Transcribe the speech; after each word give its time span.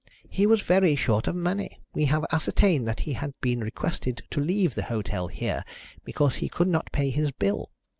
"He 0.27 0.47
was 0.47 0.61
very 0.63 0.95
short 0.95 1.27
of 1.27 1.35
money. 1.35 1.79
We 1.93 2.05
have 2.05 2.25
ascertained 2.31 2.87
that 2.87 3.01
he 3.01 3.13
had 3.13 3.35
been 3.39 3.59
requested 3.59 4.23
to 4.31 4.41
leave 4.41 4.73
the 4.73 4.85
hotel 4.85 5.27
here 5.27 5.63
because 6.03 6.37
he 6.37 6.49
could 6.49 6.67
not 6.69 6.91
pay 6.91 7.11
his 7.11 7.29
bill. 7.29 7.69